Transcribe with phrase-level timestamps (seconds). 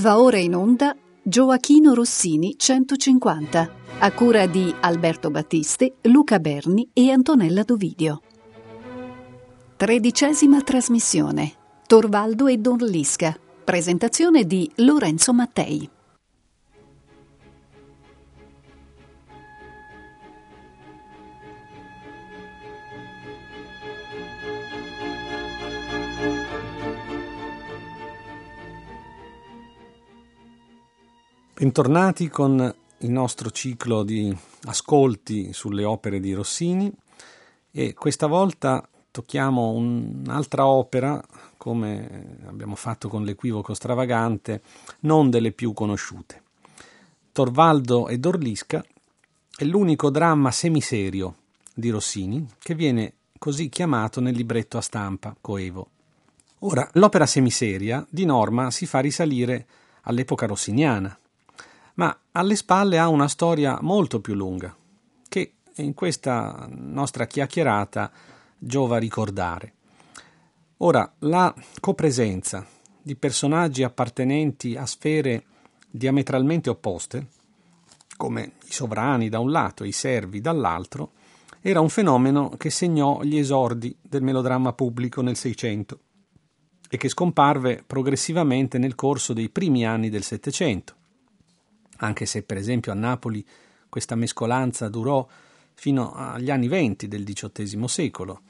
[0.00, 7.10] Va ora in onda Gioachino Rossini 150, a cura di Alberto Battisti, Luca Berni e
[7.10, 8.22] Antonella Dovidio.
[9.76, 11.52] Tredicesima trasmissione.
[11.86, 13.38] Torvaldo e Don Lisca.
[13.62, 15.86] Presentazione di Lorenzo Mattei.
[31.60, 36.90] Bentornati con il nostro ciclo di ascolti sulle opere di Rossini
[37.70, 41.22] e questa volta tocchiamo un'altra opera,
[41.58, 44.62] come abbiamo fatto con l'equivoco stravagante,
[45.00, 46.42] non delle più conosciute.
[47.30, 48.82] Torvaldo e Dorlisca
[49.54, 51.34] è l'unico dramma semiserio
[51.74, 55.88] di Rossini che viene così chiamato nel libretto a stampa coevo.
[56.60, 59.66] Ora, l'opera semiseria di norma si fa risalire
[60.04, 61.14] all'epoca rossiniana,
[62.00, 64.74] ma alle spalle ha una storia molto più lunga,
[65.28, 68.10] che in questa nostra chiacchierata
[68.56, 69.74] giova ricordare.
[70.78, 72.66] Ora, la copresenza
[73.02, 75.44] di personaggi appartenenti a sfere
[75.90, 77.26] diametralmente opposte,
[78.16, 81.12] come i sovrani da un lato e i servi dall'altro,
[81.60, 85.98] era un fenomeno che segnò gli esordi del melodramma pubblico nel Seicento
[86.88, 90.94] e che scomparve progressivamente nel corso dei primi anni del Settecento
[92.00, 93.44] anche se per esempio a Napoli
[93.88, 95.26] questa mescolanza durò
[95.74, 98.42] fino agli anni venti del XVIII secolo.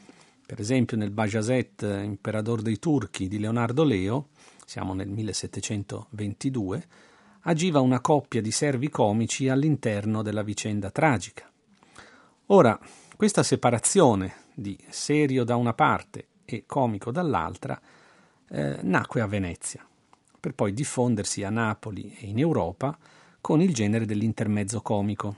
[0.45, 4.29] Per esempio nel Bajazet Imperador dei Turchi di Leonardo Leo,
[4.67, 6.87] siamo nel 1722,
[7.43, 11.49] agiva una coppia di servi comici all'interno della vicenda tragica.
[12.47, 12.79] Ora,
[13.17, 17.81] questa separazione di serio da una parte e comico dall'altra
[18.49, 19.87] eh, nacque a Venezia,
[20.39, 22.99] per poi diffondersi a Napoli e in Europa
[23.41, 25.37] con il genere dell'intermezzo comico.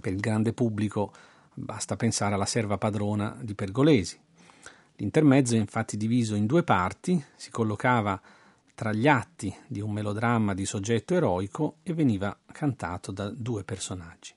[0.00, 1.12] Per il grande pubblico
[1.52, 4.18] basta pensare alla serva padrona di Pergolesi.
[4.96, 8.20] L'intermezzo è infatti diviso in due parti, si collocava
[8.74, 14.34] tra gli atti di un melodramma di soggetto eroico e veniva cantato da due personaggi.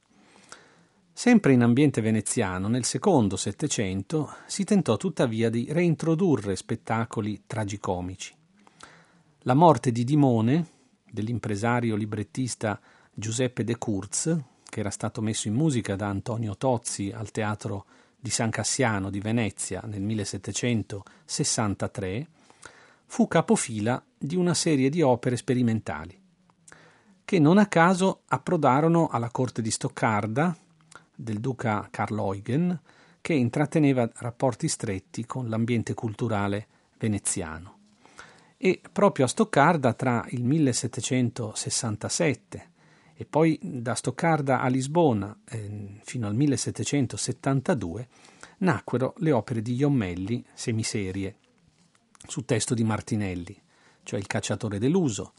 [1.11, 8.33] Sempre in ambiente veneziano, nel secondo Settecento si tentò tuttavia di reintrodurre spettacoli tragicomici.
[9.39, 10.67] La morte di Dimone,
[11.11, 12.79] dell'impresario librettista
[13.13, 14.37] Giuseppe De Kurz,
[14.69, 17.85] che era stato messo in musica da Antonio Tozzi al Teatro
[18.19, 22.27] di San Cassiano di Venezia nel 1763,
[23.05, 26.21] fu capofila di una serie di opere sperimentali,
[27.25, 30.55] che non a caso approdarono alla corte di Stoccarda
[31.15, 32.79] del duca Karl Eugen,
[33.21, 36.67] che intratteneva rapporti stretti con l'ambiente culturale
[36.97, 37.78] veneziano
[38.61, 42.71] e proprio a Stoccarda tra il 1767
[43.15, 48.09] e poi da Stoccarda a Lisbona eh, fino al 1772
[48.57, 51.37] nacquero le opere di Iommelli semiserie
[52.27, 53.57] su testo di Martinelli,
[54.03, 55.31] cioè Il cacciatore deluso,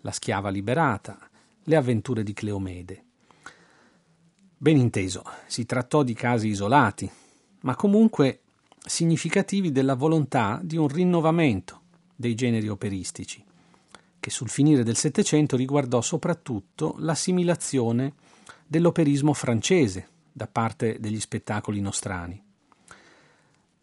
[0.00, 1.18] La schiava liberata,
[1.64, 3.04] Le avventure di Cleomede.
[4.56, 7.10] Ben inteso, si trattò di casi isolati,
[7.60, 8.40] ma comunque
[8.82, 11.80] significativi della volontà di un rinnovamento
[12.14, 13.44] dei generi operistici,
[14.20, 18.14] che sul finire del Settecento riguardò soprattutto l'assimilazione
[18.66, 22.42] dell'operismo francese da parte degli spettacoli nostrani.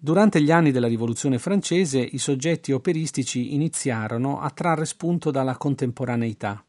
[0.02, 6.64] Durante gli anni della Rivoluzione francese i soggetti operistici iniziarono a trarre spunto dalla contemporaneità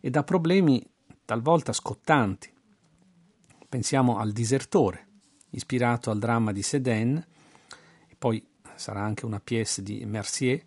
[0.00, 0.80] e da problemi
[1.24, 2.50] talvolta scottanti.
[3.68, 5.06] Pensiamo al Disertore,
[5.50, 7.26] ispirato al dramma di Sedin,
[8.08, 10.62] e poi sarà anche una pièce di Mercier,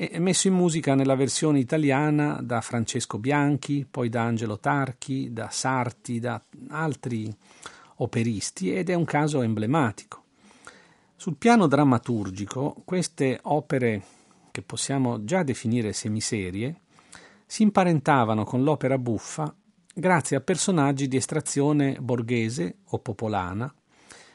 [0.00, 5.50] e messo in musica nella versione italiana da Francesco Bianchi, poi da Angelo Tarchi, da
[5.50, 7.28] Sarti, da altri
[7.96, 10.22] operisti ed è un caso emblematico.
[11.16, 14.02] Sul piano drammaturgico, queste opere,
[14.52, 16.82] che possiamo già definire semiserie,
[17.44, 19.52] si imparentavano con l'opera buffa
[19.92, 23.74] grazie a personaggi di estrazione borghese o popolana,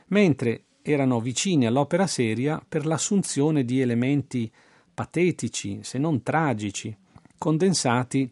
[0.07, 4.51] mentre erano vicini all'opera seria per l'assunzione di elementi
[4.93, 6.95] patetici, se non tragici,
[7.37, 8.31] condensati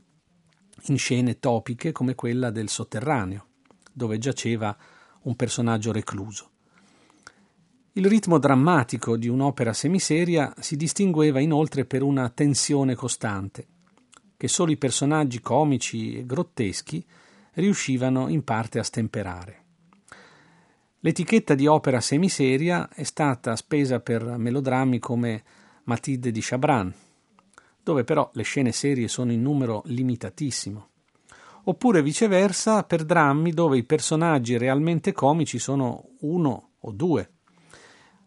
[0.85, 3.45] in scene topiche come quella del sotterraneo,
[3.91, 4.75] dove giaceva
[5.23, 6.49] un personaggio recluso.
[7.93, 13.67] Il ritmo drammatico di un'opera semiseria si distingueva inoltre per una tensione costante,
[14.37, 17.05] che solo i personaggi comici e grotteschi
[17.55, 19.59] riuscivano in parte a stemperare.
[21.01, 25.43] L'etichetta di opera semiseria è stata spesa per melodrammi come
[25.83, 26.93] Matilde di Chabran,
[27.83, 30.87] dove però le scene serie sono in numero limitatissimo.
[31.65, 37.31] Oppure viceversa per drammi dove i personaggi realmente comici sono uno o due,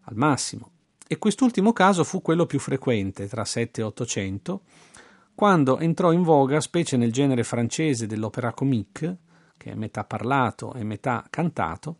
[0.03, 0.71] al massimo.
[1.07, 4.61] E quest'ultimo caso fu quello più frequente tra 7 e 800,
[5.35, 9.17] quando entrò in voga, specie nel genere francese dell'opera comique,
[9.57, 11.97] che è metà parlato e metà cantato,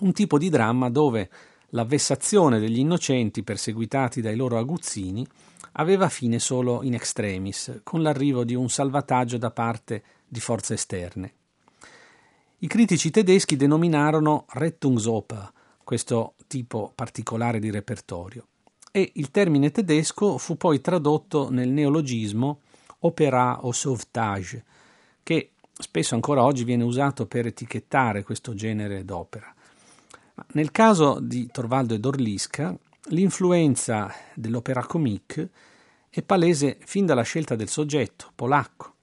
[0.00, 1.28] un tipo di dramma dove
[1.70, 5.26] la vessazione degli innocenti perseguitati dai loro aguzzini
[5.72, 11.32] aveva fine solo in extremis, con l'arrivo di un salvataggio da parte di forze esterne.
[12.58, 15.52] I critici tedeschi denominarono Rettungsoper
[15.84, 18.46] questo tipo particolare di repertorio
[18.92, 22.60] e il termine tedesco fu poi tradotto nel neologismo
[23.00, 24.64] opéra o sauvetage,
[25.22, 29.54] che spesso ancora oggi viene usato per etichettare questo genere d'opera.
[30.52, 32.76] Nel caso di Torvaldo e Dorlisca,
[33.08, 35.50] l'influenza dell'opera comique
[36.08, 38.94] è palese fin dalla scelta del soggetto, polacco,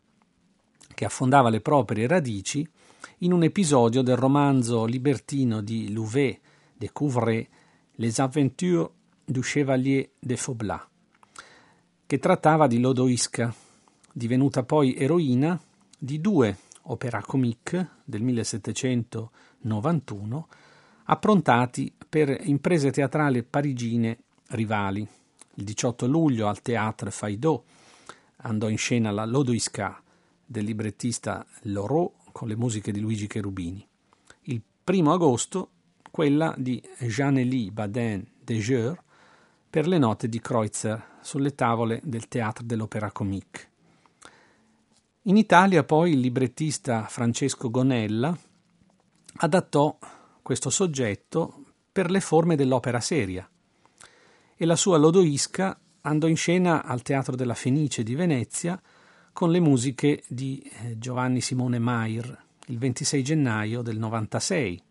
[0.93, 2.67] che affondava le proprie radici
[3.19, 6.39] in un episodio del romanzo libertino di Louvet
[6.75, 7.47] de Couvray,
[7.99, 8.91] Les aventures
[9.25, 10.85] du chevalier de Faublas,
[12.05, 13.51] che trattava di Lodoisca,
[14.13, 15.59] divenuta poi eroina
[15.97, 20.47] di due opera comique del 1791
[21.09, 24.17] approntati per imprese teatrali parigine
[24.49, 25.07] rivali.
[25.55, 27.63] Il 18 luglio al Théâtre Feydeau
[28.37, 30.01] andò in scena la Lodoisca
[30.45, 33.85] del librettista Lorot con le musiche di Luigi Cherubini.
[34.43, 35.71] Il 1 agosto
[36.11, 39.03] quella di Jean-Élie Badin de Jeur
[39.69, 43.69] per le note di Kreutzer sulle tavole del Théâtre de l'Opéra Comique.
[45.23, 48.37] In Italia poi il librettista Francesco Gonella
[49.39, 49.97] adattò
[50.47, 53.45] questo soggetto per le forme dell'opera seria
[54.55, 58.81] e la sua Lodoisca andò in scena al Teatro della Fenice di Venezia
[59.33, 64.81] con le musiche di eh, Giovanni Simone Mair il 26 gennaio del 96.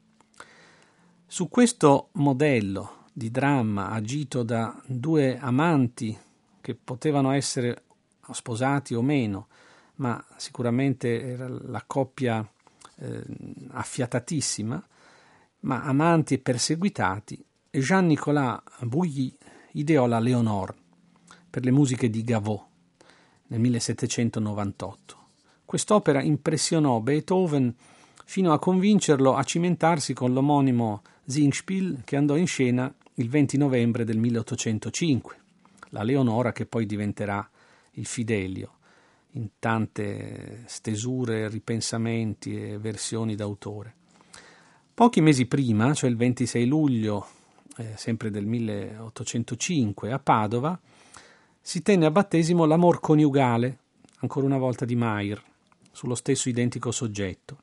[1.24, 6.14] Su questo modello di dramma agito da due amanti
[6.60, 7.84] che potevano essere
[8.30, 9.46] sposati o meno,
[9.94, 12.46] ma sicuramente era la coppia
[12.98, 13.22] eh,
[13.70, 14.86] affiatatissima,
[15.66, 19.36] ma amanti e perseguitati, Jean-Nicolas Bouilly
[19.72, 20.74] ideò la Léonore
[21.50, 22.64] per le musiche di Gavot
[23.48, 25.16] nel 1798.
[25.64, 27.74] Quest'opera impressionò Beethoven
[28.24, 34.04] fino a convincerlo a cimentarsi con l'omonimo Singspiel che andò in scena il 20 novembre
[34.04, 35.36] del 1805,
[35.88, 37.48] la Leonora che poi diventerà
[37.92, 38.74] il Fidelio
[39.32, 43.94] in tante stesure, ripensamenti e versioni d'autore.
[44.96, 47.26] Pochi mesi prima, cioè il 26 luglio,
[47.76, 50.80] eh, sempre del 1805, a Padova,
[51.60, 53.78] si tenne a battesimo l'amor coniugale,
[54.20, 55.42] ancora una volta di Mair,
[55.92, 57.58] sullo stesso identico soggetto.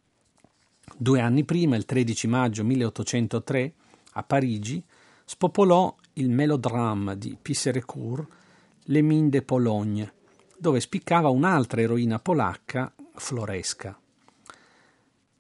[0.96, 3.74] Due anni prima, il 13 maggio 1803,
[4.12, 4.84] a Parigi,
[5.26, 8.28] spopolò il melodrama di Pisserecourt,
[8.84, 10.14] Le Mines de Pologne,
[10.56, 13.98] dove spiccava un'altra eroina polacca, Floresca.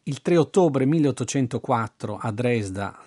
[0.05, 2.99] Il 3 ottobre 1804 a Dresda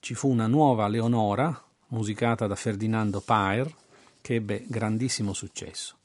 [0.00, 3.74] ci fu una nuova Leonora, musicata da Ferdinando Paer,
[4.20, 5.96] che ebbe grandissimo successo.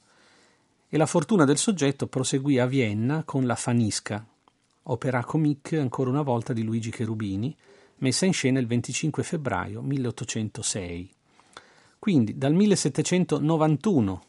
[0.88, 4.26] E la fortuna del soggetto proseguì a Vienna con la Fanisca,
[4.84, 7.54] opera comique ancora una volta di Luigi Cherubini,
[7.96, 11.14] messa in scena il 25 febbraio 1806.
[11.98, 14.22] Quindi dal 1791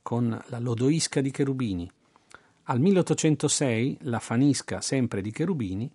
[0.00, 1.92] con la Lodoisca di Cherubini.
[2.66, 5.92] Al 1806, la Fanisca sempre di Cherubini,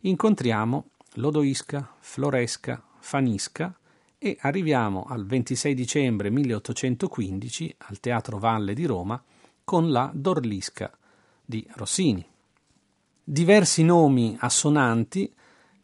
[0.00, 3.78] incontriamo Lodoisca, Floresca, Fanisca
[4.18, 9.22] e arriviamo al 26 dicembre 1815 al Teatro Valle di Roma
[9.62, 10.90] con la Dorlisca
[11.44, 12.26] di Rossini.
[13.22, 15.32] Diversi nomi assonanti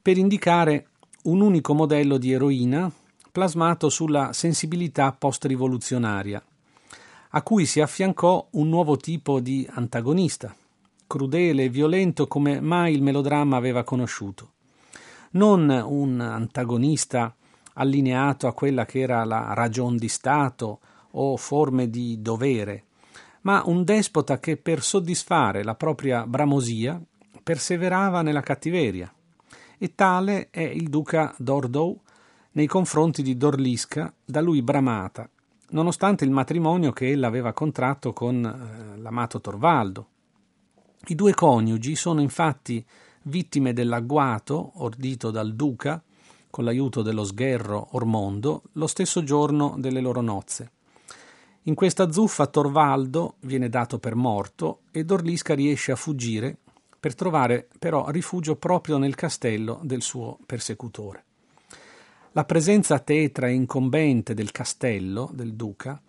[0.03, 0.89] per indicare
[1.25, 2.91] un unico modello di eroina
[3.31, 6.43] plasmato sulla sensibilità post-rivoluzionaria
[7.37, 10.55] a cui si affiancò un nuovo tipo di antagonista,
[11.05, 14.53] crudele e violento come mai il melodramma aveva conosciuto.
[15.33, 17.35] Non un antagonista
[17.75, 20.79] allineato a quella che era la ragion di Stato
[21.11, 22.85] o forme di dovere,
[23.41, 27.03] ma un despota che per soddisfare la propria bramosia
[27.43, 29.13] perseverava nella cattiveria.
[29.77, 31.99] E tale è il duca d'Ordou
[32.53, 35.29] nei confronti di Dorlisca, da lui bramata
[35.75, 40.09] nonostante il matrimonio che ella aveva contratto con eh, l'amato Torvaldo.
[41.07, 42.85] I due coniugi sono infatti
[43.23, 46.03] vittime dell'agguato ordito dal duca
[46.49, 50.71] con l'aiuto dello sgherro Ormondo lo stesso giorno delle loro nozze.
[51.63, 56.59] In questa zuffa Torvaldo viene dato per morto e Dorlisca riesce a fuggire
[57.01, 61.25] per trovare però rifugio proprio nel castello del suo persecutore.
[62.37, 66.03] La presenza tetra e incombente del castello del duca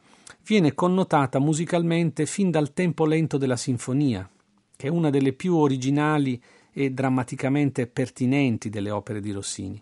[0.43, 4.27] viene connotata musicalmente fin dal tempo lento della sinfonia,
[4.75, 6.41] che è una delle più originali
[6.71, 9.79] e drammaticamente pertinenti delle opere di Rossini,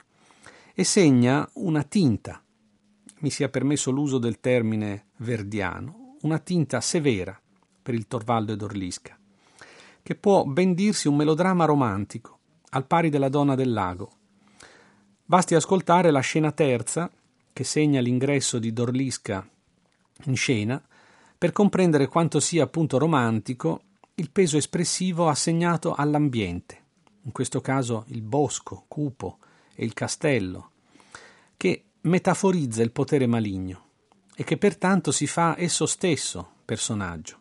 [0.73, 2.43] e segna una tinta,
[3.19, 7.39] mi sia permesso l'uso del termine verdiano, una tinta severa
[7.81, 9.17] per il Torvaldo ed Orlisca,
[10.03, 12.39] che può ben dirsi un melodramma romantico,
[12.71, 14.11] al pari della donna del lago.
[15.25, 17.09] Basti ascoltare la scena terza,
[17.53, 19.47] che segna l'ingresso di Dorlisca
[20.25, 20.81] in scena,
[21.37, 23.83] per comprendere quanto sia appunto romantico
[24.15, 26.83] il peso espressivo assegnato all'ambiente,
[27.23, 29.37] in questo caso il bosco cupo
[29.73, 30.71] e il castello,
[31.55, 33.85] che metaforizza il potere maligno
[34.35, 37.39] e che pertanto si fa esso stesso personaggio.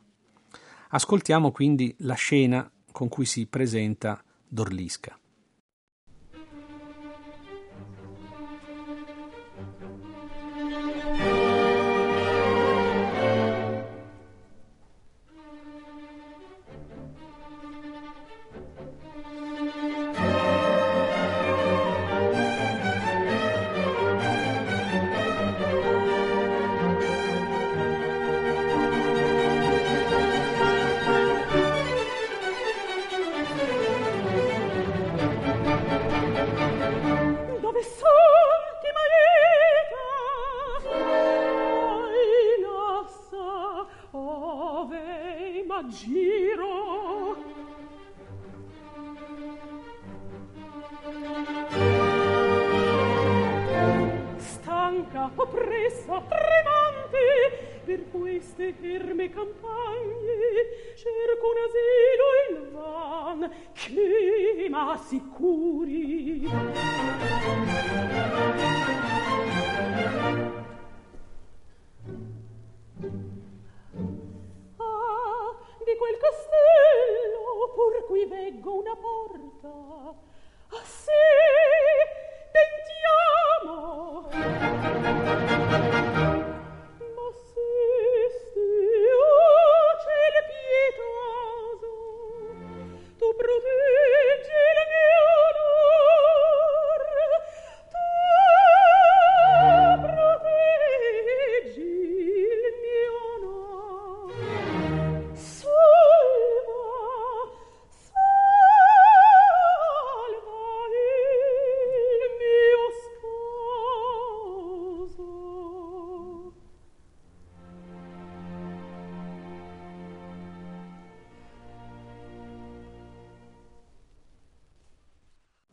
[0.90, 5.16] Ascoltiamo quindi la scena con cui si presenta Dorlisca.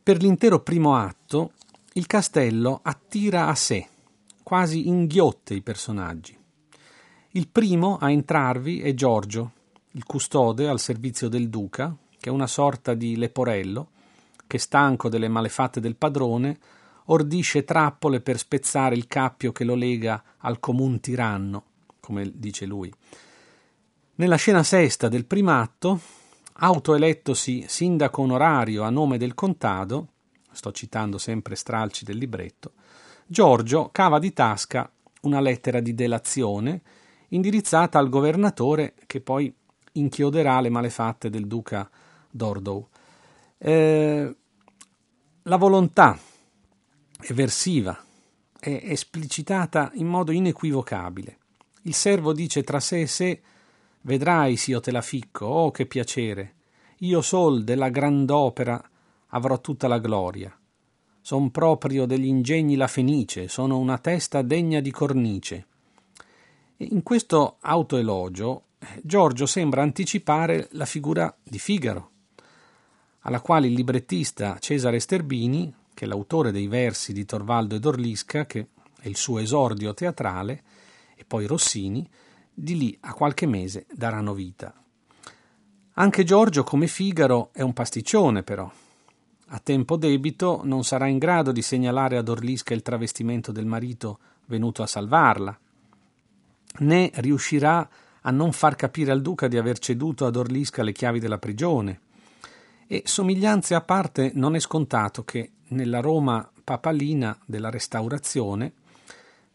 [0.10, 1.51] Per l'intero primo atto
[1.94, 3.88] il castello attira a sé,
[4.42, 6.36] quasi inghiotte i personaggi.
[7.34, 9.51] Il primo a entrarvi è Giorgio,
[9.92, 13.89] il custode al servizio del duca, che è una sorta di leporello,
[14.48, 16.58] che stanco delle malefatte del padrone,
[17.06, 21.63] ordisce trappole per spezzare il cappio che lo lega al comun tiranno,
[22.00, 22.92] come dice lui.
[24.16, 26.01] Nella scena sesta del primatto
[26.60, 30.08] autoelettosi sindaco onorario a nome del contado,
[30.51, 32.74] sto citando sempre stralci del libretto,
[33.25, 36.82] Giorgio cava di tasca una lettera di delazione
[37.30, 39.54] indirizzata al governatore che poi
[39.94, 41.89] inchioderà le malefatte del duca
[42.30, 42.88] d'Ordow.
[43.58, 44.36] Eh,
[45.44, 46.18] la volontà
[47.22, 47.98] eversiva
[48.60, 51.38] è esplicitata in modo inequivocabile.
[51.84, 53.42] Il servo dice tra sé e sé
[54.01, 56.56] Vedrai s'io te la ficco, oh che piacere!
[57.00, 58.82] Io sol della grand'opera
[59.27, 60.58] avrò tutta la gloria.
[61.22, 65.68] Son proprio degli ingegni la fenice, sono una testa degna di cornice.
[66.77, 68.63] In questo autoelogio
[69.01, 72.12] Giorgio sembra anticipare la figura di Figaro,
[73.22, 78.46] alla quale il librettista Cesare Sterbini, che è l'autore dei versi di Torvaldo ed Orlisca,
[78.46, 78.68] che
[79.01, 80.63] è il suo esordio teatrale,
[81.15, 82.10] e poi Rossini,
[82.60, 84.74] di lì a qualche mese daranno vita.
[85.94, 88.70] Anche Giorgio, come Figaro, è un pasticcione, però.
[89.51, 94.20] A tempo debito non sarà in grado di segnalare ad Orlisca il travestimento del marito
[94.46, 95.58] venuto a salvarla,
[96.80, 97.89] né riuscirà
[98.22, 102.01] a non far capire al duca di aver ceduto ad Orlisca le chiavi della prigione.
[102.88, 108.74] E somiglianze a parte non è scontato che nella Roma papalina della Restaurazione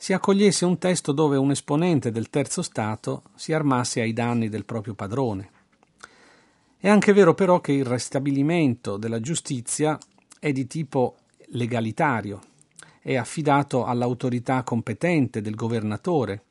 [0.05, 4.67] si accogliesse un testo dove un esponente del terzo Stato si armasse ai danni del
[4.67, 5.51] proprio padrone.
[6.77, 9.99] È anche vero però che il restabilimento della giustizia
[10.39, 11.17] è di tipo
[11.53, 12.39] legalitario,
[13.01, 16.43] è affidato all'autorità competente del governatore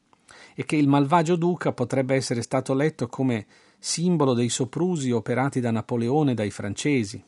[0.56, 3.46] e che il malvagio duca potrebbe essere stato letto come
[3.78, 7.24] simbolo dei soprusi operati da Napoleone dai francesi.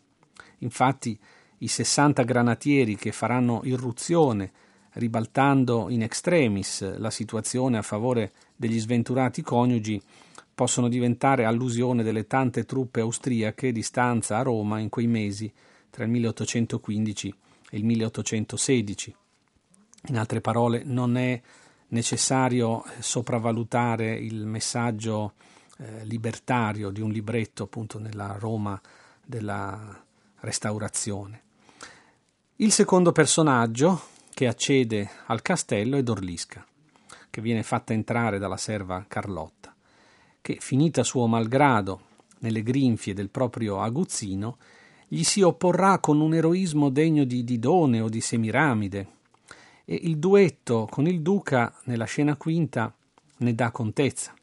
[0.57, 1.19] Infatti
[1.59, 4.51] i 60 granatieri che faranno irruzione
[4.95, 10.01] ribaltando in extremis la situazione a favore degli sventurati coniugi,
[10.53, 15.51] possono diventare allusione delle tante truppe austriache di stanza a Roma in quei mesi
[15.89, 17.35] tra il 1815
[17.69, 19.15] e il 1816.
[20.07, 21.41] In altre parole, non è
[21.89, 25.33] necessario sopravvalutare il messaggio
[25.77, 28.79] eh, libertario di un libretto appunto nella Roma
[29.23, 30.03] della
[30.39, 31.41] restaurazione.
[32.57, 34.01] Il secondo personaggio,
[34.35, 36.67] che accede al castello è Dorlisca,
[37.29, 39.73] che viene fatta entrare dalla serva Carlotta,
[40.41, 42.01] che, finita suo malgrado
[42.39, 44.57] nelle grinfie del proprio aguzzino,
[45.07, 49.07] gli si opporrà con un eroismo degno di Didone o di Semiramide,
[49.85, 52.93] e il duetto con il duca nella scena quinta
[53.37, 54.33] ne dà contezza.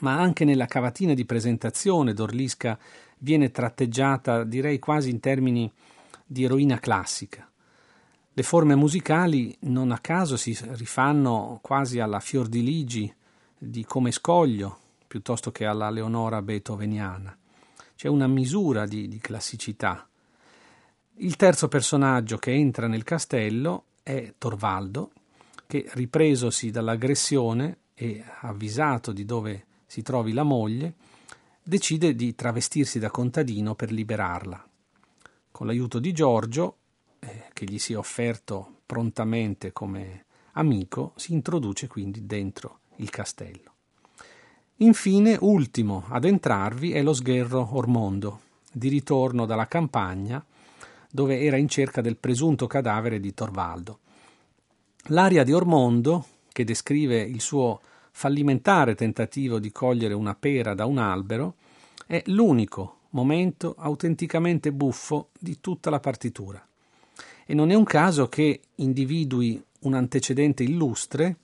[0.00, 2.78] Ma anche nella cavatina di presentazione Dorlisca
[3.16, 5.72] viene tratteggiata, direi quasi in termini
[6.26, 7.46] di eroina classica.
[8.34, 13.14] Le forme musicali non a caso si rifanno quasi alla Fior di Ligi
[13.58, 17.36] di Come Scoglio piuttosto che alla Leonora beethoveniana.
[17.94, 20.08] C'è una misura di, di classicità.
[21.16, 25.10] Il terzo personaggio che entra nel castello è Torvaldo,
[25.66, 30.94] che ripresosi dall'aggressione e avvisato di dove si trovi la moglie,
[31.62, 34.66] decide di travestirsi da contadino per liberarla.
[35.50, 36.76] Con l'aiuto di Giorgio
[37.24, 43.70] eh, che gli si è offerto prontamente come amico, si introduce quindi dentro il castello.
[44.76, 48.40] Infine, ultimo ad entrarvi è lo sgherro Ormondo,
[48.72, 50.44] di ritorno dalla campagna,
[51.10, 54.00] dove era in cerca del presunto cadavere di Torvaldo.
[55.06, 57.80] L'aria di Ormondo, che descrive il suo
[58.10, 61.54] fallimentare tentativo di cogliere una pera da un albero,
[62.06, 66.66] è l'unico momento autenticamente buffo di tutta la partitura
[67.46, 71.36] e non è un caso che individui un antecedente illustre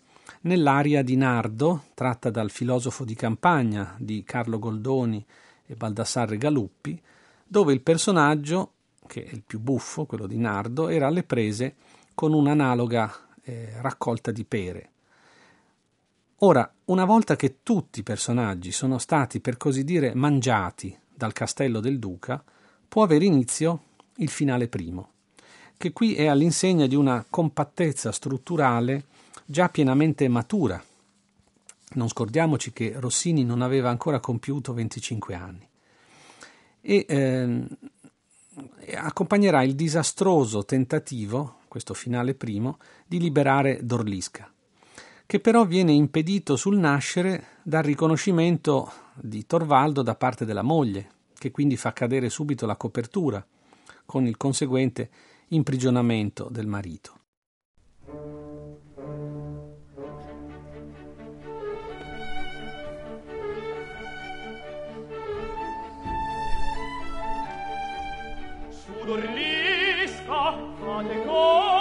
[0.43, 5.25] nell'aria di Nardo, tratta dal filosofo di campagna di Carlo Goldoni
[5.67, 7.01] e Baldassarre Galuppi,
[7.47, 8.73] dove il personaggio,
[9.07, 11.75] che è il più buffo, quello di Nardo, era alle prese
[12.15, 14.91] con un'analoga eh, raccolta di pere.
[16.43, 21.81] Ora, una volta che tutti i personaggi sono stati, per così dire, mangiati dal castello
[21.81, 22.43] del duca,
[22.87, 23.83] può avere inizio
[24.17, 25.11] il finale primo
[25.79, 29.05] che qui è all'insegna di una compattezza strutturale
[29.47, 30.83] già pienamente matura.
[31.91, 35.67] Non scordiamoci che Rossini non aveva ancora compiuto 25 anni.
[36.81, 37.67] E eh,
[38.97, 44.51] accompagnerà il disastroso tentativo, questo finale primo, di liberare Dorlisca,
[45.25, 51.53] che però viene impedito sul nascere dal riconoscimento di Torvaldo da parte della moglie, che
[51.53, 53.45] quindi fa cadere subito la copertura,
[54.05, 55.11] con il conseguente
[55.49, 57.13] imprigionamento del marito.
[68.69, 71.78] Sudorlisca, fate core,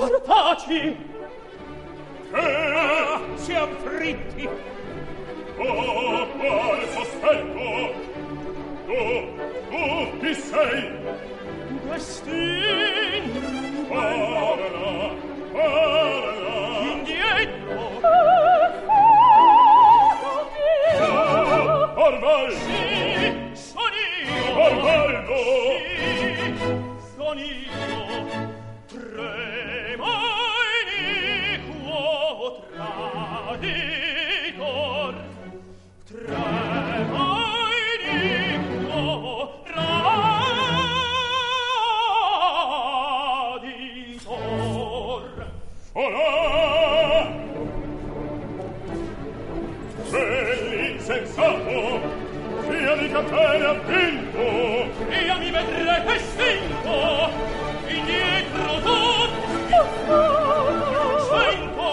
[0.00, 0.96] Taci!
[2.32, 4.48] Che siam fritti!
[5.58, 7.92] Oh, qual sospetto!
[8.86, 9.00] Tu,
[9.68, 10.80] tu chi sei?
[11.84, 13.40] Destino!
[13.88, 15.12] Parla,
[15.52, 16.80] parla!
[16.92, 17.80] Indietro!
[21.94, 22.54] Orvaldo!
[22.54, 24.62] Sì, sono io!
[24.62, 25.36] Orvaldo!
[25.36, 25.89] Sì!
[53.20, 57.30] la terra vinto Io mi vedrei che stinto
[57.86, 59.80] Indietro tutto
[61.28, 61.88] Sento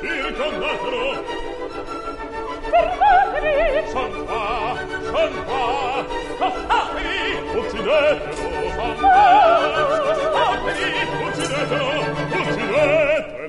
[0.00, 1.24] Circondatelo
[2.70, 4.76] Fermatevi Son qua,
[5.12, 7.18] son qua Scossatevi
[7.54, 9.18] Uccidetelo Son qua,
[11.26, 11.88] Uccidetelo,
[12.30, 13.39] uccidetelo.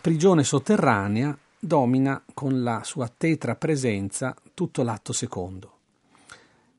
[0.00, 5.76] Prigione sotterranea domina con la sua tetra presenza tutto l'atto secondo,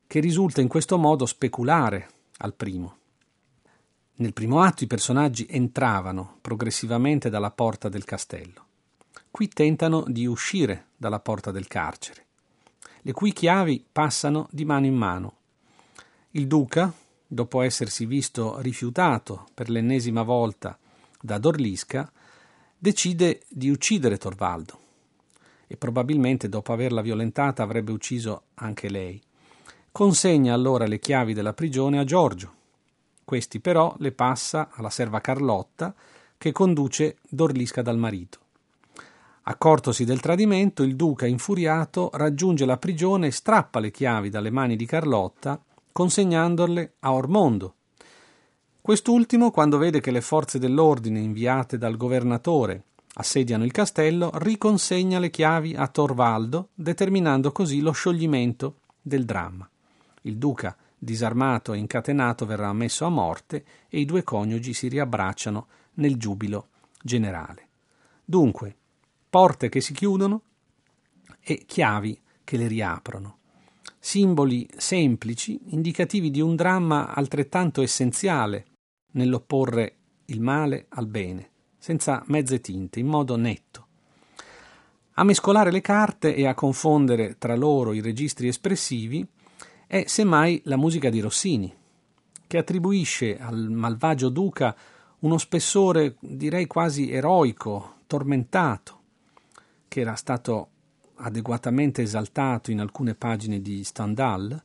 [0.08, 2.96] che risulta in questo modo speculare al primo.
[4.14, 8.64] Nel primo atto i personaggi entravano progressivamente dalla porta del castello.
[9.30, 12.26] Qui tentano di uscire dalla porta del carcere,
[13.02, 15.36] le cui chiavi passano di mano in mano.
[16.32, 16.92] Il duca,
[17.24, 20.76] dopo essersi visto rifiutato per l'ennesima volta
[21.20, 22.10] da Dorlisca,
[22.82, 24.76] decide di uccidere Torvaldo
[25.68, 29.22] e probabilmente dopo averla violentata avrebbe ucciso anche lei.
[29.92, 32.52] Consegna allora le chiavi della prigione a Giorgio.
[33.24, 35.94] Questi però le passa alla serva Carlotta
[36.36, 38.40] che conduce Dorlisca dal marito.
[39.42, 44.74] Accortosi del tradimento, il duca, infuriato, raggiunge la prigione e strappa le chiavi dalle mani
[44.74, 47.74] di Carlotta, consegnandole a Ormondo,
[48.82, 55.30] Quest'ultimo, quando vede che le forze dell'ordine inviate dal governatore assediano il castello, riconsegna le
[55.30, 59.70] chiavi a Torvaldo, determinando così lo scioglimento del dramma.
[60.22, 65.66] Il duca, disarmato e incatenato, verrà messo a morte e i due coniugi si riabbracciano
[65.94, 67.68] nel giubilo generale.
[68.24, 68.74] Dunque,
[69.30, 70.42] porte che si chiudono
[71.40, 73.36] e chiavi che le riaprono.
[74.00, 78.66] Simboli semplici, indicativi di un dramma altrettanto essenziale
[79.12, 79.96] nell'opporre
[80.26, 83.86] il male al bene, senza mezze tinte, in modo netto.
[85.14, 89.26] A mescolare le carte e a confondere tra loro i registri espressivi
[89.86, 91.72] è semmai la musica di Rossini,
[92.46, 94.74] che attribuisce al malvagio duca
[95.20, 99.00] uno spessore direi quasi eroico, tormentato,
[99.86, 100.68] che era stato
[101.16, 104.60] adeguatamente esaltato in alcune pagine di Stendhal,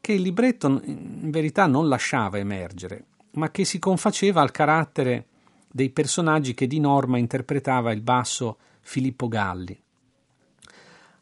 [0.00, 5.26] che il libretto in verità non lasciava emergere, ma che si confaceva al carattere
[5.70, 9.80] dei personaggi che di norma interpretava il basso Filippo Galli.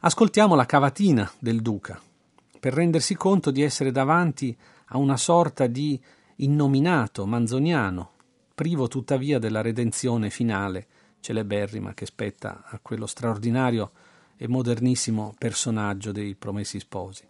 [0.00, 2.00] Ascoltiamo la cavatina del Duca,
[2.58, 6.00] per rendersi conto di essere davanti a una sorta di
[6.36, 8.12] innominato manzoniano,
[8.54, 10.86] privo tuttavia della redenzione finale
[11.20, 13.92] celeberrima che spetta a quello straordinario
[14.36, 17.28] e modernissimo personaggio dei Promessi Sposi.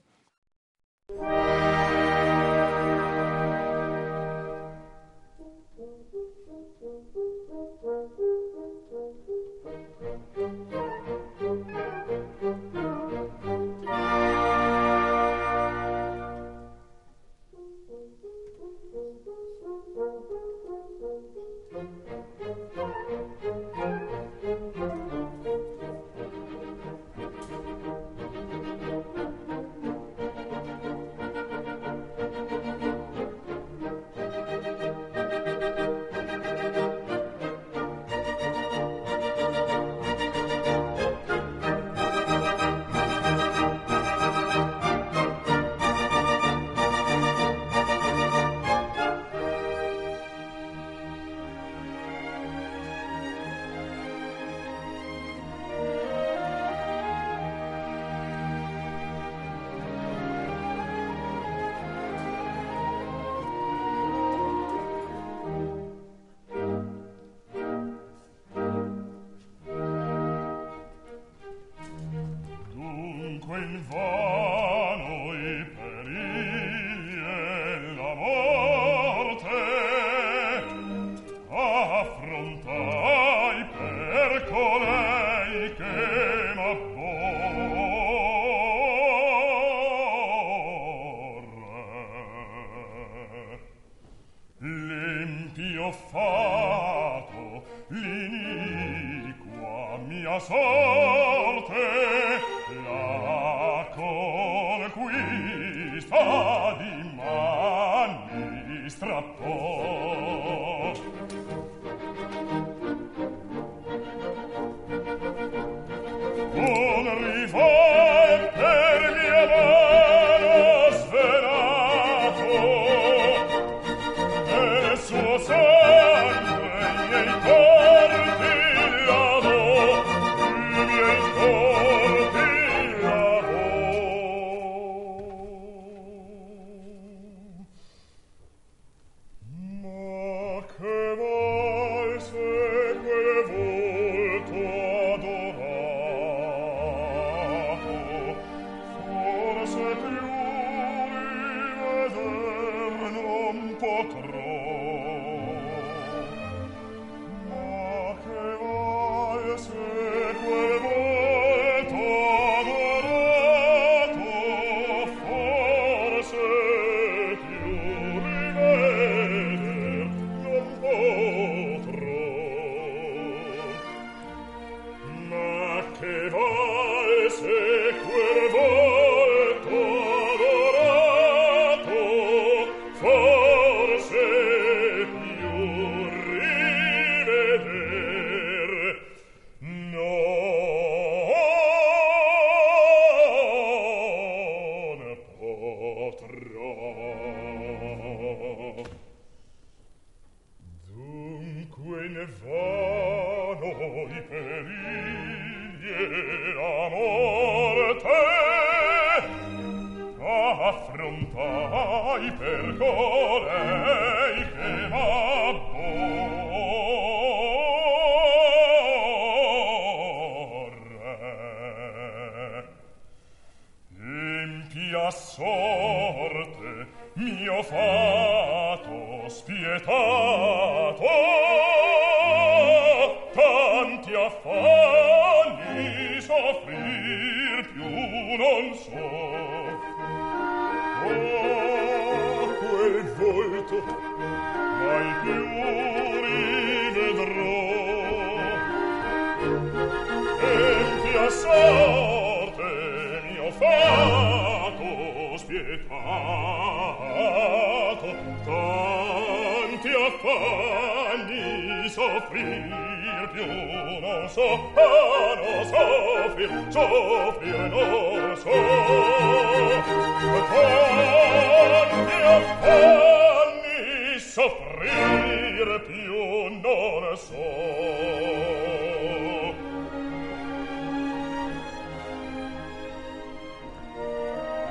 [276.31, 277.35] non so.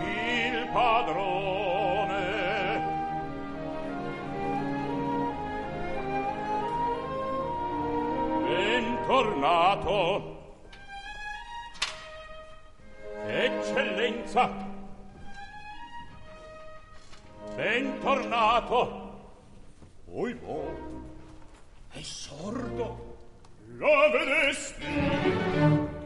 [0.01, 2.27] Il padrone.
[8.47, 10.37] Bentornato
[13.25, 14.67] eccellenza.
[17.55, 19.07] Bentornato
[20.11, 20.88] Oi, voi
[21.91, 23.17] È sordo?
[23.77, 24.85] La vedesti?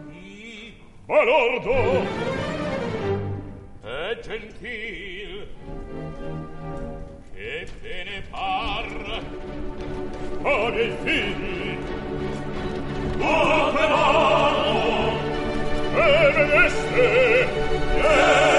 [0.09, 0.77] Chi?
[1.05, 2.05] Balordo!
[3.81, 5.47] È gentil!
[7.33, 9.21] Che te ne par?
[10.43, 11.77] ma dei figli!
[13.19, 15.19] Ora te vanno!
[15.95, 17.47] E vedeste!
[17.95, 18.52] Yeah!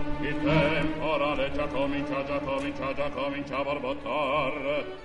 [0.00, 5.04] Detto il temporale già comincia già comincia già comincia a borbottar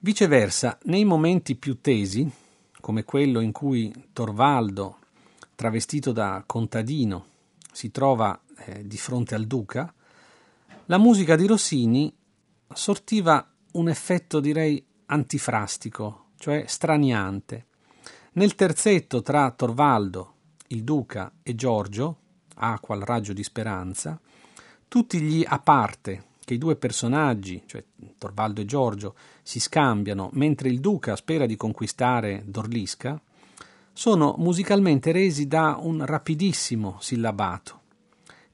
[0.00, 2.30] Viceversa, nei momenti più tesi,
[2.80, 4.98] come quello in cui Torvaldo,
[5.56, 7.26] travestito da contadino,
[7.72, 9.92] si trova eh, di fronte al duca,
[10.86, 12.14] la musica di Rossini
[12.72, 17.66] sortiva un effetto, direi, antifrastico, cioè straniante.
[18.34, 20.34] Nel terzetto tra Torvaldo,
[20.68, 22.16] il duca e Giorgio,
[22.54, 24.18] acqua al raggio di speranza,
[24.88, 27.84] tutti gli a parte che i due personaggi, cioè
[28.16, 33.20] Torvaldo e Giorgio, si scambiano mentre il duca spera di conquistare Dorlisca,
[33.92, 37.80] sono musicalmente resi da un rapidissimo sillabato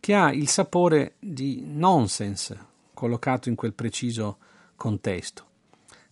[0.01, 2.59] che ha il sapore di nonsense
[2.93, 4.39] collocato in quel preciso
[4.77, 5.45] contesto,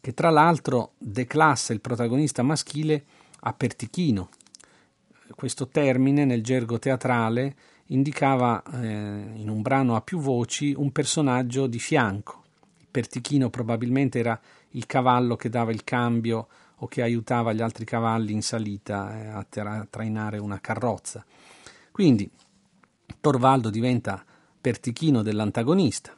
[0.01, 3.05] che tra l'altro declassa il protagonista maschile
[3.41, 4.31] a Pertichino.
[5.35, 7.55] Questo termine nel gergo teatrale
[7.87, 12.43] indicava eh, in un brano a più voci un personaggio di fianco.
[12.79, 14.39] Il Pertichino probabilmente era
[14.71, 19.27] il cavallo che dava il cambio o che aiutava gli altri cavalli in salita eh,
[19.29, 21.25] a, tra- a trainare una carrozza.
[21.91, 22.29] Quindi
[23.21, 24.25] Torvaldo diventa
[24.61, 26.17] Pertichino dell'antagonista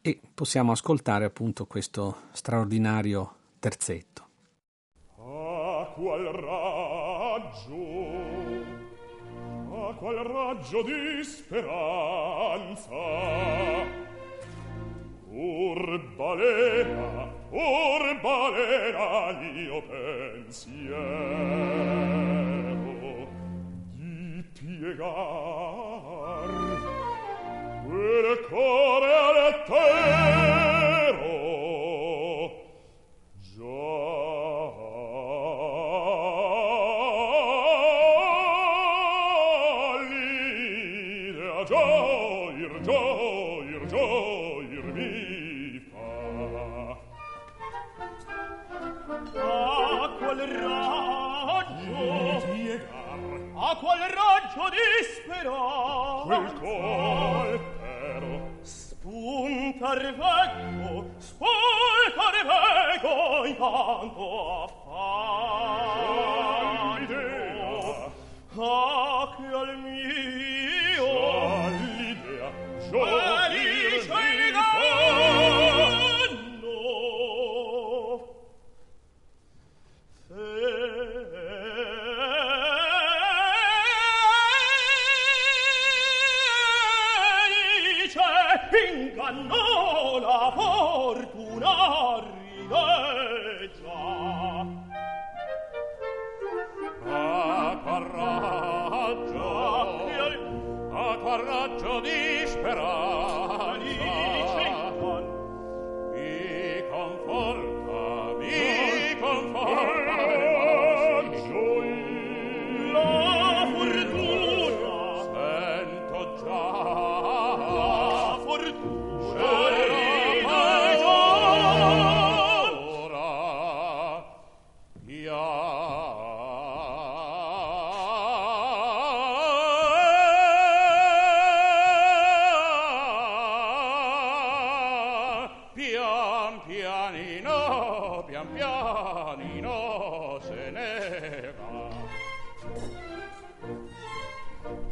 [0.00, 4.26] e possiamo ascoltare appunto questo straordinario terzetto.
[5.16, 6.26] A qual
[7.54, 8.64] raggio
[9.70, 12.90] a qual raggio di speranza.
[15.30, 20.82] Urbalena urbalena io pensiero
[23.92, 26.50] di piegar
[27.84, 30.63] quel core alle te
[50.34, 52.06] qual raggio
[52.52, 53.18] piegar
[53.56, 64.73] a qual raggio di speranza quel coltero spuntar vecco spuntar vecco intanto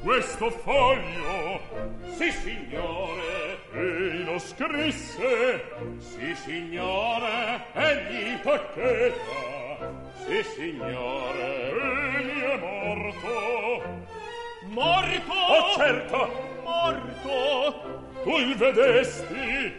[0.02, 1.60] questo foglio
[2.16, 5.64] sì signore e lo scrisse
[5.98, 9.90] sì signore egli tacchetta
[10.26, 11.70] sì signore
[12.18, 14.10] egli è morto
[14.72, 15.32] Morto!
[15.32, 16.30] Oh, certo!
[16.62, 18.00] Morto!
[18.22, 19.74] Tu il vedesti?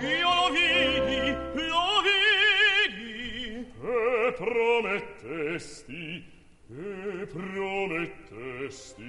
[0.00, 3.66] Io lo vidi, lo vidi!
[3.80, 6.33] E promettesti
[6.76, 9.04] e promettesti.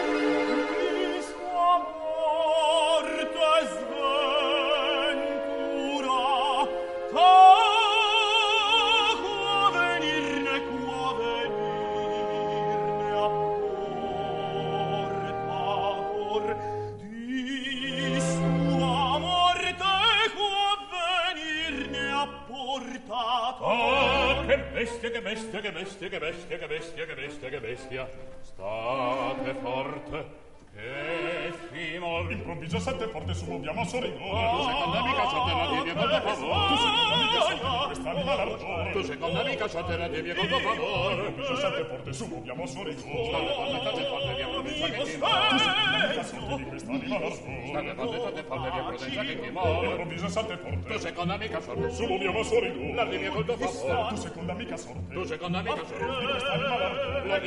[25.05, 28.09] bestia, che bestia, che bestia, che bestia, che bestia, che bestia, che bestia.
[28.41, 30.25] State forte,
[30.73, 34.49] che fimo improvviso sette forte su muoviamo a sorridore.
[34.49, 36.67] Tu seconda amica sortera di mia conto favore.
[36.67, 38.91] Tu seconda amica sorte di quest'anima l'ardore.
[38.91, 41.27] Tu seconda amica sortera di mia conto favore.
[41.27, 43.25] Improvviso sette forte su muoviamo a sorridore.
[43.25, 45.94] State forte, state forte, via prudenza che ti mor.
[46.23, 47.51] Sono di questa anima nascosta.
[47.65, 49.95] State fatte, state fatte via prudenza che chi muore.
[49.95, 50.93] Non bisogna state forte.
[50.93, 51.91] Tu seconda mica sorte.
[51.91, 52.93] Solo mia ma sorrido.
[52.93, 54.09] La di mia col tuo favore.
[54.09, 55.13] Tu seconda mica sorte.
[55.13, 55.95] Tu seconda mica sorte.
[55.95, 57.25] Di questa anima nascosta.
[57.25, 57.39] La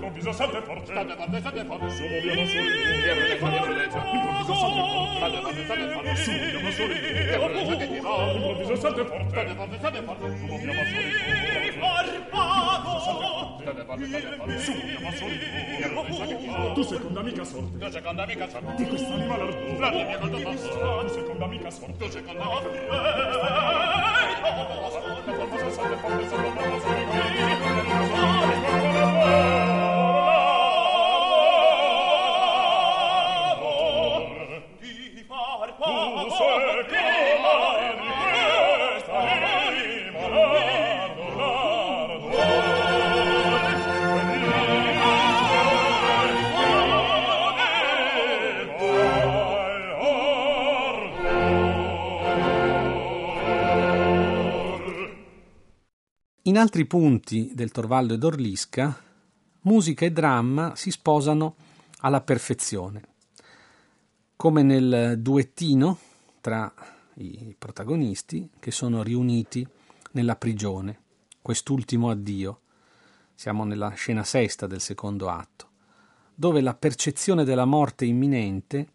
[0.00, 0.86] non bisogna state forte.
[0.86, 1.90] State fatte, state forte.
[1.90, 2.78] Solo mia ma sorrido.
[3.02, 3.98] Via prudenza via prudenza.
[4.00, 5.16] E non bisogna state forte.
[5.16, 6.16] State fatte, state forte.
[6.16, 7.08] Solo mia ma sorrido.
[7.08, 7.38] Via
[7.76, 8.38] che chi muore.
[8.38, 9.28] Non bisogna state forte.
[9.28, 10.36] State fatte, state forte.
[10.38, 11.59] Solo mia ma sorrido.
[13.60, 13.68] Farpato!
[13.70, 15.76] State forte, state forte, su muoviamo a sorridore.
[15.76, 16.72] Via prudenza che ti mor.
[16.72, 17.78] Tu seconda amica sorte.
[17.78, 18.74] Tu seconda amica sorte.
[18.76, 19.78] Di quest'anima l'ardore.
[19.78, 20.56] La di mia conto favore.
[20.56, 21.96] Tu seconda amica sorte.
[21.98, 22.78] Tu seconda amica sorte.
[26.80, 26.89] Di
[56.50, 59.00] In altri punti del Torvaldo ed Orlisca,
[59.60, 61.54] musica e dramma si sposano
[61.98, 63.02] alla perfezione,
[64.34, 65.96] come nel duettino
[66.40, 66.74] tra
[67.18, 69.64] i protagonisti che sono riuniti
[70.10, 70.98] nella prigione,
[71.40, 72.62] quest'ultimo addio.
[73.32, 75.68] Siamo nella scena sesta del secondo atto,
[76.34, 78.88] dove la percezione della morte imminente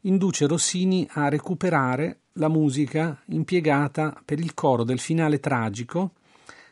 [0.00, 6.14] induce Rossini a recuperare la musica impiegata per il coro del finale tragico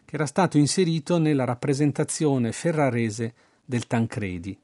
[0.05, 3.35] che era stato inserito nella rappresentazione ferrarese
[3.65, 4.59] del Tancredi.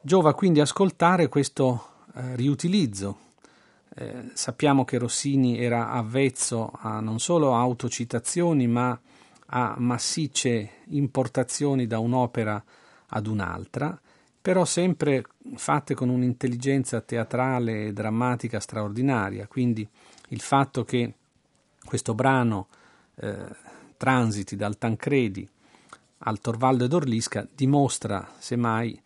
[0.00, 3.18] Giova quindi ascoltare questo eh, riutilizzo.
[3.94, 8.98] Eh, sappiamo che Rossini era avvezzo a non solo autocitazioni, ma
[9.54, 12.62] a massicce importazioni da un'opera
[13.08, 14.00] ad un'altra,
[14.40, 15.24] però sempre
[15.54, 19.46] fatte con un'intelligenza teatrale e drammatica straordinaria.
[19.46, 19.86] Quindi
[20.28, 21.14] il fatto che
[21.84, 22.68] questo brano
[23.16, 23.44] eh,
[24.02, 25.48] transiti dal Tancredi
[26.24, 29.00] al Torvaldo ed Orlisca dimostra semmai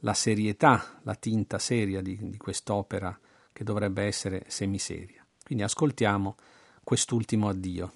[0.00, 3.18] la serietà, la tinta seria di, di quest'opera
[3.50, 5.24] che dovrebbe essere semiseria.
[5.42, 6.36] Quindi ascoltiamo
[6.84, 7.92] quest'ultimo addio.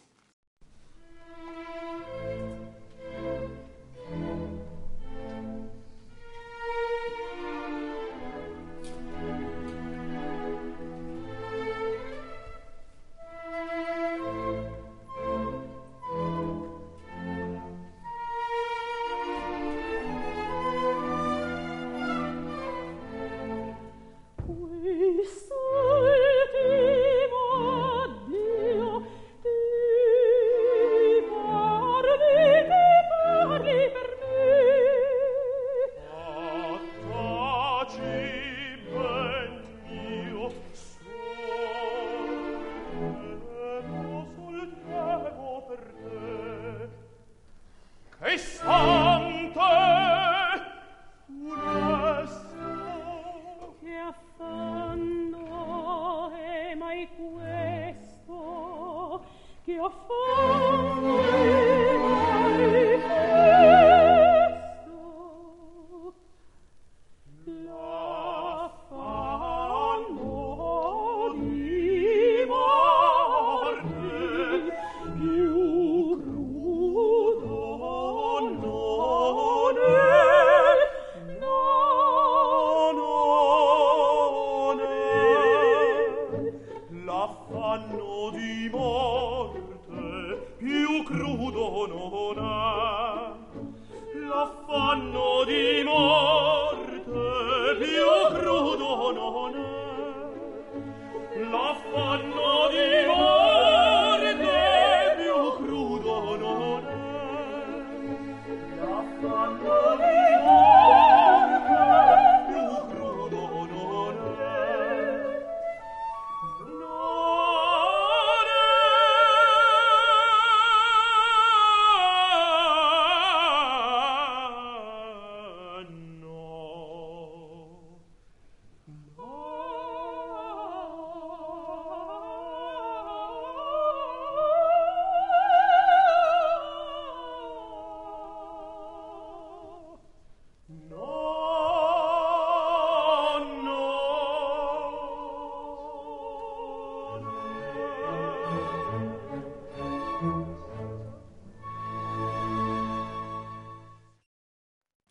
[60.30, 61.57] Oh,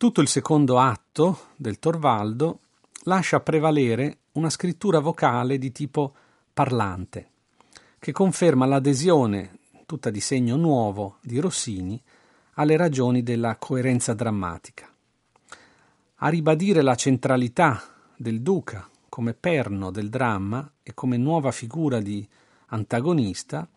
[0.08, 2.60] Tutto il secondo atto del Torvaldo
[3.02, 6.14] lascia prevalere una scrittura vocale di tipo
[6.54, 7.28] parlante,
[7.98, 12.02] che conferma l'adesione, tutta di segno nuovo, di Rossini
[12.54, 14.90] alle ragioni della coerenza drammatica.
[16.14, 17.78] A ribadire la centralità
[18.16, 22.26] del duca come perno del dramma e come nuova figura di
[22.68, 23.68] antagonista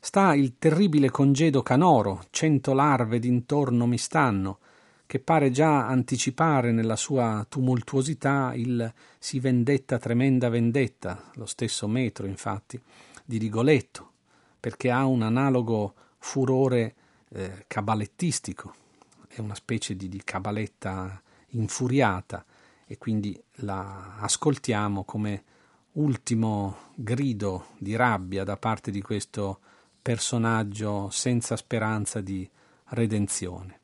[0.00, 4.60] sta il terribile congedo canoro, cento larve d'intorno mi stanno,
[5.08, 12.26] che pare già anticipare nella sua tumultuosità il si vendetta tremenda vendetta, lo stesso metro
[12.26, 12.78] infatti,
[13.24, 14.12] di Rigoletto,
[14.60, 16.94] perché ha un analogo furore
[17.30, 18.74] eh, cabalettistico,
[19.28, 22.44] è una specie di, di cabaletta infuriata
[22.84, 25.42] e quindi la ascoltiamo come
[25.92, 29.60] ultimo grido di rabbia da parte di questo
[30.02, 32.46] personaggio senza speranza di
[32.88, 33.80] redenzione.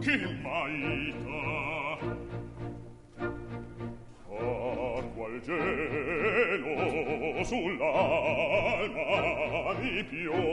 [0.00, 1.98] il marito
[4.28, 6.74] torvo al gelo
[7.44, 9.08] sull'alma
[9.80, 10.47] mi piove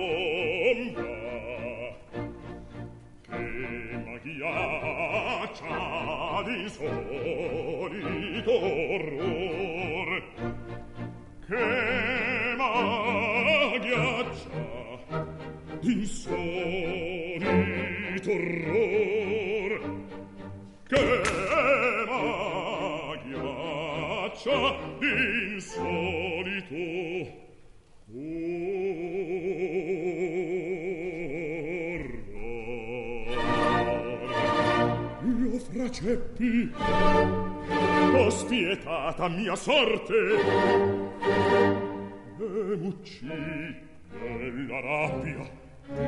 [39.56, 40.14] mia sorte.
[42.38, 43.26] E mucci
[44.68, 45.49] la rabbia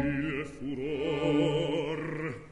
[0.02, 2.46] il furor.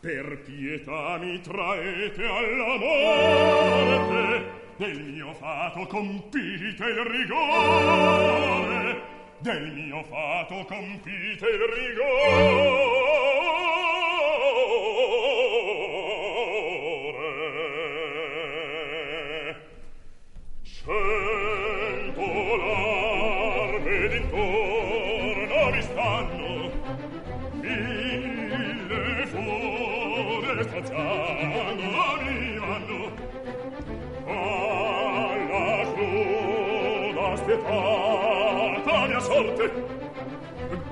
[0.00, 4.44] Per pietà mi traete alla morte
[4.76, 9.00] del mio fato compite il rigore.
[9.40, 13.37] Del mio fato compite il rigore.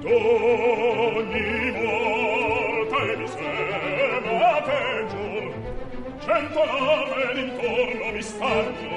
[0.07, 5.25] d'ogni morte mi sembra peggio
[6.25, 8.95] cento lame d'intorno mi stanno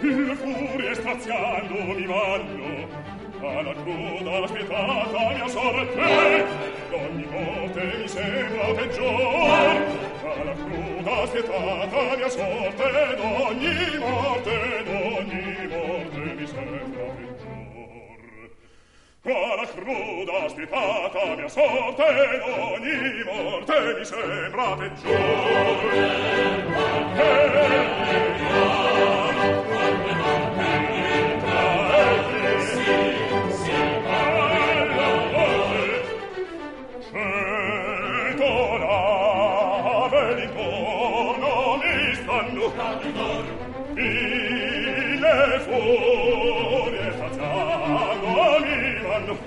[0.00, 2.68] il furie straziando mi vanno
[3.42, 6.46] alla cruda spietata mia sorte
[6.90, 9.78] ogni morte mi sembra peggior
[10.24, 12.88] alla cruda spietata mia sorte
[13.20, 17.39] ogni morte d'ogni morte mi sembra peggior
[19.80, 26.30] cruda spietata mia sorte ogni morte mi sembra peggiore.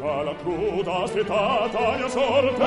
[0.00, 2.64] alla cruda aspettata mia sorte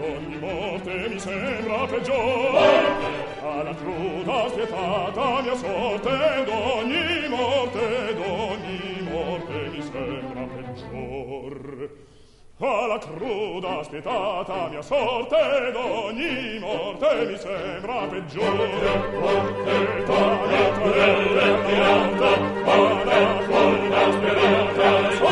[0.00, 2.56] ogni morte mi sembra peggior
[3.42, 6.10] alla cruda aspettata mia sorte
[6.48, 11.90] ogni morte ogni morte mi sembra peggior
[12.58, 15.36] alla cruda aspettata mia sorte
[15.68, 18.68] ed ogni morte mi sembra peggiore
[19.20, 22.34] morte tale tale tirata
[22.64, 25.29] alla cruda aspettata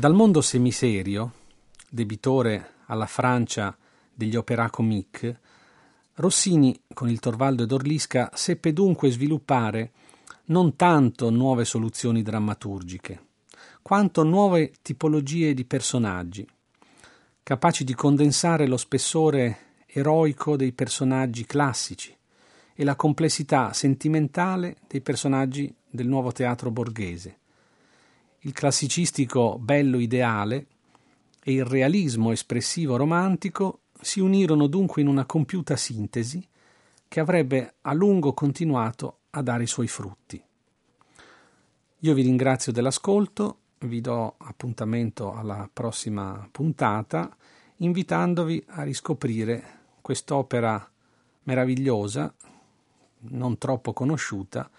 [0.00, 1.30] Dal mondo semiserio,
[1.90, 3.76] debitore alla Francia
[4.14, 5.40] degli opera comique,
[6.14, 9.90] Rossini, con il Torvaldo ed Orlisca, seppe dunque sviluppare
[10.46, 13.26] non tanto nuove soluzioni drammaturgiche,
[13.82, 16.48] quanto nuove tipologie di personaggi,
[17.42, 22.16] capaci di condensare lo spessore eroico dei personaggi classici
[22.74, 27.39] e la complessità sentimentale dei personaggi del nuovo teatro borghese
[28.40, 30.66] il classicistico bello ideale
[31.42, 36.46] e il realismo espressivo romantico si unirono dunque in una compiuta sintesi
[37.06, 40.42] che avrebbe a lungo continuato a dare i suoi frutti.
[42.02, 47.36] Io vi ringrazio dell'ascolto, vi do appuntamento alla prossima puntata,
[47.76, 50.90] invitandovi a riscoprire quest'opera
[51.42, 52.32] meravigliosa,
[53.18, 54.70] non troppo conosciuta,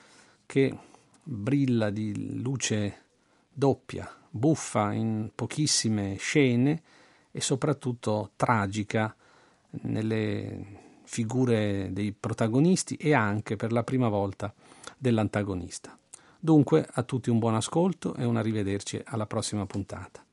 [0.45, 0.77] che
[1.23, 3.01] brilla di luce
[3.51, 6.81] doppia, buffa in pochissime scene
[7.31, 9.15] e soprattutto tragica
[9.83, 14.53] nelle figure dei protagonisti e anche per la prima volta
[14.97, 15.97] dell'antagonista.
[16.39, 20.23] Dunque a tutti un buon ascolto e un arrivederci alla prossima puntata.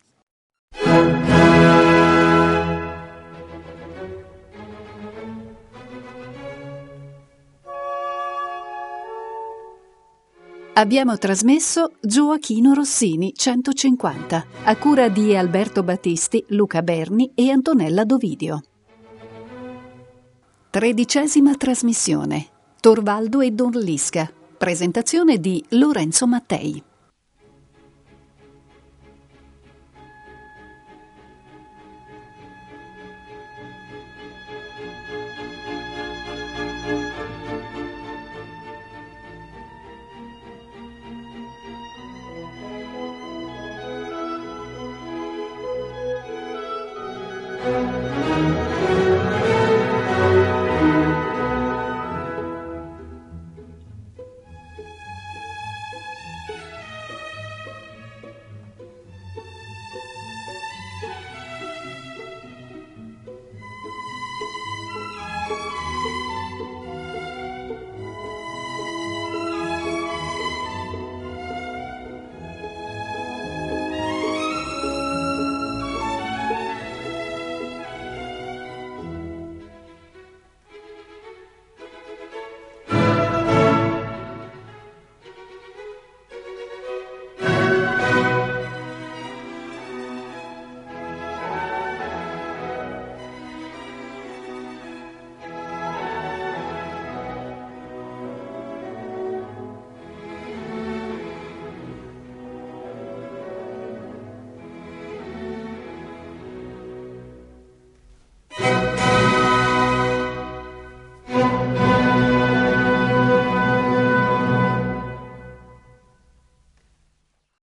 [10.79, 18.63] Abbiamo trasmesso Gioachino Rossini 150, a cura di Alberto Battisti, Luca Berni e Antonella Dovidio.
[20.71, 22.47] Tredicesima trasmissione.
[22.79, 24.31] Torvaldo e Don Lisca.
[24.57, 26.81] Presentazione di Lorenzo Mattei.